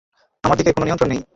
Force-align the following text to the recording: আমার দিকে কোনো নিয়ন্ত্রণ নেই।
আমার 0.43 0.57
দিকে 0.57 0.71
কোনো 0.71 0.85
নিয়ন্ত্রণ 0.85 1.09
নেই। 1.11 1.21